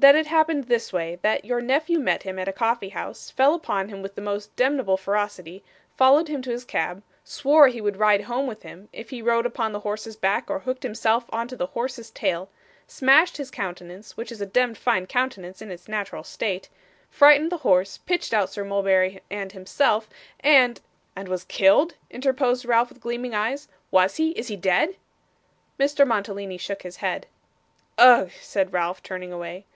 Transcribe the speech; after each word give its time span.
'That 0.00 0.14
it 0.14 0.26
happened 0.28 0.62
this 0.68 0.92
way 0.92 1.18
that 1.22 1.44
your 1.44 1.60
nephew 1.60 1.98
met 1.98 2.22
him 2.22 2.38
at 2.38 2.46
a 2.46 2.52
coffeehouse, 2.52 3.30
fell 3.32 3.52
upon 3.52 3.88
him 3.88 4.00
with 4.00 4.14
the 4.14 4.20
most 4.22 4.54
demneble 4.54 4.96
ferocity, 4.96 5.64
followed 5.96 6.28
him 6.28 6.40
to 6.42 6.52
his 6.52 6.64
cab, 6.64 7.02
swore 7.24 7.66
he 7.66 7.80
would 7.80 7.96
ride 7.96 8.20
home 8.20 8.46
with 8.46 8.62
him, 8.62 8.88
if 8.92 9.10
he 9.10 9.20
rode 9.20 9.44
upon 9.44 9.72
the 9.72 9.80
horse's 9.80 10.14
back 10.14 10.48
or 10.48 10.60
hooked 10.60 10.84
himself 10.84 11.24
on 11.30 11.48
to 11.48 11.56
the 11.56 11.66
horse's 11.66 12.12
tail; 12.12 12.48
smashed 12.86 13.38
his 13.38 13.50
countenance, 13.50 14.16
which 14.16 14.30
is 14.30 14.40
a 14.40 14.46
demd 14.46 14.76
fine 14.76 15.04
countenance 15.04 15.60
in 15.60 15.68
its 15.68 15.88
natural 15.88 16.22
state; 16.22 16.68
frightened 17.10 17.50
the 17.50 17.56
horse, 17.66 17.98
pitched 17.98 18.32
out 18.32 18.48
Sir 18.48 18.62
Mulberry 18.62 19.20
and 19.32 19.50
himself, 19.50 20.08
and' 20.38 20.80
'And 21.16 21.26
was 21.26 21.42
killed?' 21.42 21.94
interposed 22.08 22.64
Ralph 22.64 22.90
with 22.90 23.00
gleaming 23.00 23.34
eyes. 23.34 23.66
'Was 23.90 24.14
he? 24.14 24.30
Is 24.38 24.46
he 24.46 24.54
dead?' 24.54 24.94
Mantalini 25.76 26.56
shook 26.56 26.82
his 26.82 26.98
head. 26.98 27.26
'Ugh,' 27.98 28.30
said 28.40 28.72
Ralph, 28.72 29.02
turning 29.02 29.32
away. 29.32 29.66